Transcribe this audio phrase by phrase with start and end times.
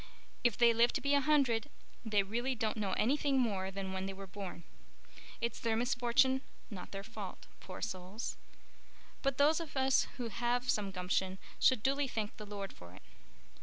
[0.43, 1.69] If they live to be a hundred
[2.03, 4.63] they really don't know anything more than when they were born.
[5.41, 8.35] It's their misfortune not their fault, poor souls.
[9.21, 13.03] But those of us who have some gumption should duly thank the Lord for it."